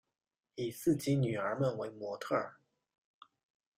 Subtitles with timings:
[0.55, 2.55] 以自己女儿们为模特儿